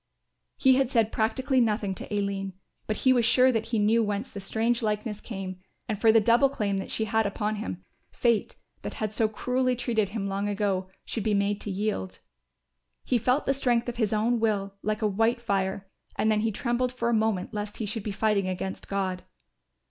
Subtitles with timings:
[0.57, 2.53] He had said practically nothing to Aline,
[2.87, 6.19] but he was sure that he knew whence the strange likeness came; and for the
[6.19, 10.49] double claim that she had upon him, fate, that had so cruelly treated him long
[10.49, 12.17] ago, should be made to yield.
[13.03, 16.51] He felt the strength of his own will like a white fire and then he
[16.51, 19.21] trembled for a moment lest he should be fighting against God.